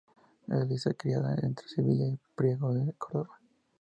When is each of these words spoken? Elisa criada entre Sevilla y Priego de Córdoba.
Elisa 0.61 0.95
criada 0.97 1.35
entre 1.43 1.67
Sevilla 1.67 2.07
y 2.07 2.19
Priego 2.35 2.73
de 2.73 2.91
Córdoba. 2.93 3.37